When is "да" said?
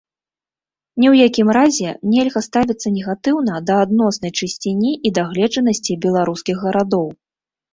3.67-3.75